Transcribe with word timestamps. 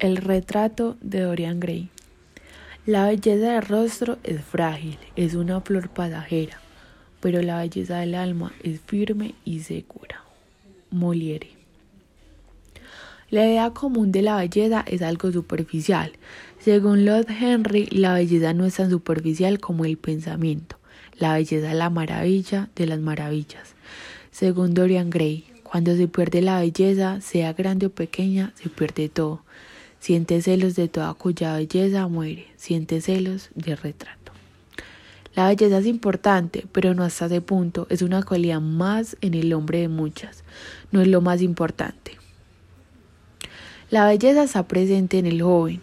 El 0.00 0.16
retrato 0.16 0.96
de 1.00 1.20
Dorian 1.20 1.60
Gray. 1.60 1.88
La 2.84 3.06
belleza 3.06 3.52
del 3.52 3.62
rostro 3.62 4.18
es 4.24 4.42
frágil, 4.42 4.98
es 5.14 5.34
una 5.34 5.60
flor 5.60 5.88
pasajera, 5.88 6.60
pero 7.20 7.40
la 7.42 7.58
belleza 7.58 7.98
del 7.98 8.16
alma 8.16 8.52
es 8.64 8.80
firme 8.80 9.36
y 9.44 9.60
segura. 9.60 10.24
Moliere. 10.90 11.50
La 13.30 13.46
idea 13.46 13.70
común 13.70 14.10
de 14.10 14.22
la 14.22 14.36
belleza 14.36 14.84
es 14.86 15.00
algo 15.00 15.30
superficial. 15.30 16.12
Según 16.58 17.04
Lord 17.04 17.28
Henry, 17.30 17.86
la 17.86 18.14
belleza 18.14 18.52
no 18.52 18.66
es 18.66 18.74
tan 18.74 18.90
superficial 18.90 19.60
como 19.60 19.84
el 19.84 19.96
pensamiento. 19.96 20.76
La 21.18 21.34
belleza 21.34 21.70
es 21.70 21.76
la 21.76 21.88
maravilla 21.88 22.68
de 22.74 22.86
las 22.86 22.98
maravillas. 22.98 23.74
Según 24.32 24.74
Dorian 24.74 25.08
Gray, 25.08 25.44
cuando 25.62 25.96
se 25.96 26.08
pierde 26.08 26.42
la 26.42 26.58
belleza, 26.58 27.20
sea 27.20 27.52
grande 27.52 27.86
o 27.86 27.90
pequeña, 27.90 28.52
se 28.56 28.68
pierde 28.68 29.08
todo. 29.08 29.42
Siente 30.04 30.42
celos 30.42 30.76
de 30.76 30.86
toda 30.86 31.14
cuya 31.14 31.56
belleza 31.56 32.08
muere, 32.08 32.48
siente 32.56 33.00
celos 33.00 33.48
de 33.54 33.74
retrato. 33.74 34.32
La 35.34 35.48
belleza 35.48 35.78
es 35.78 35.86
importante, 35.86 36.66
pero 36.72 36.92
no 36.92 37.04
hasta 37.04 37.24
ese 37.24 37.40
punto, 37.40 37.86
es 37.88 38.02
una 38.02 38.22
cualidad 38.22 38.60
más 38.60 39.16
en 39.22 39.32
el 39.32 39.54
hombre 39.54 39.80
de 39.80 39.88
muchas, 39.88 40.44
no 40.92 41.00
es 41.00 41.08
lo 41.08 41.22
más 41.22 41.40
importante. 41.40 42.18
La 43.88 44.06
belleza 44.06 44.42
está 44.42 44.68
presente 44.68 45.18
en 45.18 45.24
el 45.24 45.40
joven, 45.40 45.80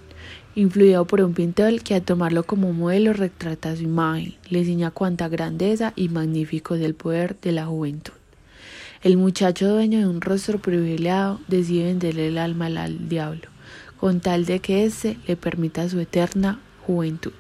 influido 0.54 1.04
por 1.06 1.22
un 1.22 1.34
pintor 1.34 1.82
que 1.82 1.96
al 1.96 2.04
tomarlo 2.04 2.44
como 2.44 2.74
modelo 2.74 3.14
retrata 3.14 3.76
su 3.76 3.82
imagen, 3.82 4.36
le 4.52 4.60
enseña 4.60 4.92
cuánta 4.92 5.30
grandeza 5.30 5.94
y 5.96 6.10
magnífico 6.10 6.76
es 6.76 6.84
el 6.84 6.94
poder 6.94 7.40
de 7.42 7.54
la 7.54 7.66
juventud. 7.66 8.14
El 9.02 9.18
muchacho 9.18 9.68
dueño 9.68 9.98
de 9.98 10.06
un 10.06 10.22
rostro 10.22 10.60
privilegiado 10.60 11.40
decide 11.48 11.86
venderle 11.86 12.28
el 12.28 12.38
alma 12.38 12.68
al 12.68 13.10
diablo, 13.10 13.51
con 14.02 14.20
tal 14.20 14.46
de 14.46 14.60
que 14.60 14.84
éste 14.84 15.20
le 15.28 15.38
permita 15.38 15.88
su 15.88 16.00
eterna 16.00 16.60
juventud. 16.88 17.34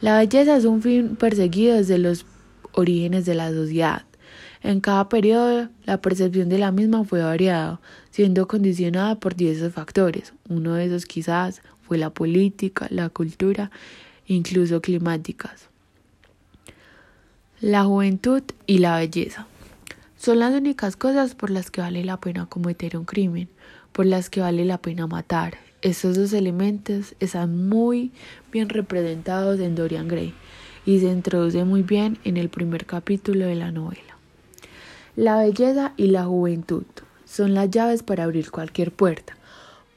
La 0.00 0.16
belleza 0.18 0.56
es 0.56 0.66
un 0.66 0.80
fin 0.80 1.16
perseguido 1.16 1.74
desde 1.74 1.98
los 1.98 2.26
orígenes 2.70 3.26
de 3.26 3.34
la 3.34 3.50
sociedad. 3.50 4.04
En 4.62 4.80
cada 4.80 5.08
periodo, 5.08 5.68
la 5.84 6.00
percepción 6.00 6.48
de 6.48 6.58
la 6.58 6.70
misma 6.70 7.02
fue 7.02 7.24
variada, 7.24 7.80
siendo 8.12 8.46
condicionada 8.46 9.18
por 9.18 9.34
diversos 9.34 9.72
factores. 9.72 10.32
Uno 10.48 10.74
de 10.74 10.84
esos 10.84 11.06
quizás 11.06 11.60
fue 11.82 11.98
la 11.98 12.10
política, 12.10 12.86
la 12.90 13.08
cultura, 13.08 13.72
incluso 14.26 14.80
climáticas. 14.80 15.70
La 17.60 17.82
juventud 17.82 18.44
y 18.68 18.78
la 18.78 18.96
belleza. 18.98 19.48
Son 20.16 20.38
las 20.38 20.54
únicas 20.54 20.96
cosas 20.96 21.34
por 21.34 21.50
las 21.50 21.72
que 21.72 21.80
vale 21.80 22.04
la 22.04 22.20
pena 22.20 22.46
cometer 22.46 22.96
un 22.96 23.04
crimen, 23.04 23.48
por 23.90 24.06
las 24.06 24.30
que 24.30 24.40
vale 24.40 24.64
la 24.64 24.78
pena 24.78 25.06
matar. 25.06 25.54
Estos 25.84 26.16
dos 26.16 26.32
elementos 26.32 27.14
están 27.20 27.68
muy 27.68 28.10
bien 28.50 28.70
representados 28.70 29.60
en 29.60 29.74
Dorian 29.74 30.08
Gray 30.08 30.32
y 30.86 31.00
se 31.00 31.12
introduce 31.12 31.62
muy 31.64 31.82
bien 31.82 32.16
en 32.24 32.38
el 32.38 32.48
primer 32.48 32.86
capítulo 32.86 33.44
de 33.44 33.54
la 33.54 33.70
novela. 33.70 34.16
La 35.14 35.36
belleza 35.36 35.92
y 35.98 36.06
la 36.06 36.24
juventud 36.24 36.84
son 37.26 37.52
las 37.52 37.70
llaves 37.70 38.02
para 38.02 38.24
abrir 38.24 38.50
cualquier 38.50 38.92
puerta, 38.92 39.36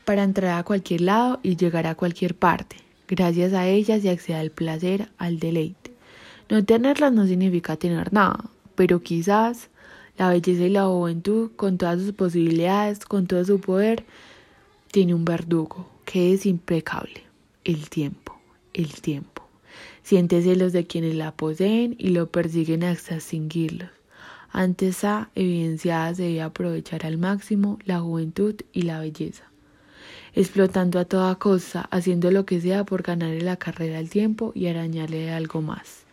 para 0.04 0.24
entrar 0.24 0.60
a 0.60 0.64
cualquier 0.64 1.00
lado 1.00 1.40
y 1.42 1.56
llegar 1.56 1.88
a 1.88 1.96
cualquier 1.96 2.36
parte. 2.36 2.76
Gracias 3.08 3.54
a 3.54 3.66
ellas 3.66 4.02
se 4.02 4.10
accede 4.10 4.36
al 4.36 4.52
placer, 4.52 5.08
al 5.18 5.40
deleite. 5.40 5.94
No 6.50 6.66
tenerlas 6.66 7.14
no 7.14 7.26
significa 7.28 7.78
tener 7.78 8.12
nada, 8.12 8.50
pero 8.76 9.02
quizás 9.02 9.70
la 10.18 10.28
belleza 10.28 10.64
y 10.66 10.70
la 10.70 10.88
juventud, 10.88 11.52
con 11.56 11.78
todas 11.78 12.02
sus 12.02 12.12
posibilidades, 12.12 13.06
con 13.06 13.26
todo 13.26 13.46
su 13.46 13.62
poder, 13.62 14.04
tiene 14.98 15.14
un 15.14 15.26
verdugo 15.26 15.88
que 16.06 16.34
es 16.34 16.48
impecable. 16.48 17.22
El 17.64 17.88
tiempo, 17.88 18.36
el 18.74 19.00
tiempo. 19.00 19.48
Siente 20.02 20.42
celos 20.42 20.74
de 20.74 20.88
quienes 20.88 21.14
la 21.14 21.34
poseen 21.34 21.96
y 22.00 22.08
lo 22.08 22.32
persiguen 22.32 22.84
hasta 22.84 23.14
extinguirlos. 23.14 23.92
Ante 24.50 24.88
esa 24.88 25.30
evidenciada 25.36 26.16
se 26.16 26.24
debe 26.24 26.42
aprovechar 26.42 27.06
al 27.06 27.20
máximo 27.20 27.78
la 27.86 28.00
juventud 28.00 28.56
y 28.74 28.82
la 28.82 29.00
belleza, 29.00 29.44
explotando 30.34 30.98
a 30.98 31.06
toda 31.06 31.36
costa, 31.36 31.88
haciendo 31.92 32.32
lo 32.32 32.48
que 32.48 32.60
sea 32.60 32.84
por 32.84 33.04
ganarle 33.04 33.42
la 33.42 33.58
carrera 33.58 34.00
al 34.00 34.10
tiempo 34.10 34.52
y 34.56 34.66
arañarle 34.66 35.32
algo 35.32 35.62
más. 35.62 36.06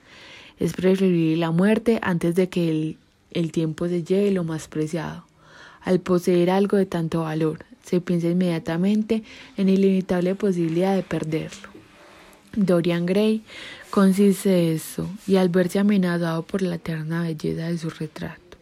Es 0.58 0.74
preferible 0.74 1.38
la 1.38 1.52
muerte 1.52 2.00
antes 2.02 2.34
de 2.34 2.50
que 2.50 2.70
el 2.70 2.98
el 3.30 3.50
tiempo 3.50 3.88
se 3.88 4.04
lleve 4.04 4.30
lo 4.30 4.44
más 4.44 4.68
preciado. 4.68 5.24
Al 5.80 6.00
poseer 6.00 6.50
algo 6.50 6.76
de 6.76 6.86
tanto 6.86 7.22
valor, 7.22 7.64
se 7.84 8.00
piensa 8.00 8.28
inmediatamente 8.28 9.22
en 9.56 9.66
la 9.66 9.72
inevitable 9.72 10.34
posibilidad 10.34 10.96
de 10.96 11.02
perderlo. 11.02 11.68
Dorian 12.56 13.04
Gray 13.06 13.42
consiste 13.90 14.72
eso, 14.72 15.08
y 15.26 15.36
al 15.36 15.48
verse 15.48 15.78
amenazado 15.78 16.42
por 16.42 16.62
la 16.62 16.76
eterna 16.76 17.22
belleza 17.22 17.68
de 17.68 17.78
su 17.78 17.90
retrato, 17.90 18.56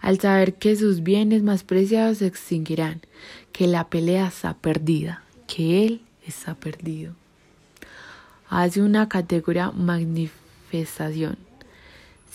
al 0.00 0.20
saber 0.20 0.54
que 0.54 0.76
sus 0.76 1.02
bienes 1.02 1.42
más 1.42 1.64
preciados 1.64 2.18
se 2.18 2.26
extinguirán, 2.26 3.00
que 3.52 3.66
la 3.66 3.88
pelea 3.88 4.28
está 4.28 4.54
perdida, 4.54 5.22
que 5.48 5.86
él 5.86 6.00
está 6.26 6.54
perdido. 6.54 7.14
Hace 8.48 8.80
una 8.80 9.08
categoría 9.08 9.72
manifestación 9.72 11.36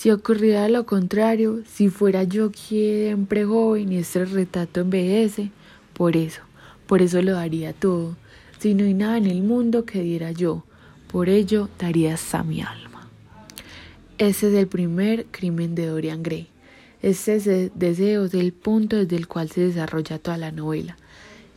si 0.01 0.09
ocurriera 0.09 0.67
lo 0.67 0.87
contrario, 0.87 1.61
si 1.71 1.89
fuera 1.89 2.23
yo 2.23 2.49
siempre 2.55 3.45
joven 3.45 3.91
y 3.91 3.97
este 3.97 4.25
retrato 4.25 4.81
envejece, 4.81 5.51
por 5.93 6.17
eso, 6.17 6.41
por 6.87 7.01
eso 7.01 7.21
lo 7.21 7.33
daría 7.33 7.73
todo. 7.73 8.15
Si 8.59 8.73
no 8.73 8.83
hay 8.83 8.93
nada 8.93 9.17
en 9.17 9.25
el 9.25 9.41
mundo 9.41 9.85
que 9.85 10.01
diera 10.01 10.31
yo, 10.31 10.63
por 11.11 11.29
ello 11.29 11.69
daría 11.79 12.13
hasta 12.13 12.43
mi 12.43 12.61
alma. 12.61 13.09
Ese 14.17 14.49
es 14.49 14.53
el 14.53 14.67
primer 14.67 15.25
crimen 15.31 15.75
de 15.75 15.87
Dorian 15.87 16.21
Gray. 16.21 16.47
Este 17.01 17.71
deseo 17.73 18.25
es 18.25 18.33
el 18.35 18.53
punto 18.53 18.95
desde 18.97 19.15
el 19.15 19.27
cual 19.27 19.49
se 19.49 19.61
desarrolla 19.61 20.19
toda 20.19 20.37
la 20.37 20.51
novela. 20.51 20.97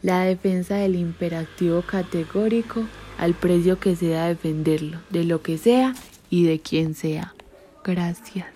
La 0.03 0.23
defensa 0.25 0.77
del 0.77 0.97
imperativo 0.97 1.83
categórico 1.83 2.85
al 3.19 3.35
precio 3.35 3.79
que 3.79 3.97
sea 3.97 4.29
defenderlo, 4.29 4.99
de 5.11 5.25
lo 5.25 5.43
que 5.43 5.59
sea 5.59 5.95
y 6.31 6.45
de 6.45 6.61
quien 6.61 6.95
sea. 6.95 7.35
Gracias. 7.85 8.47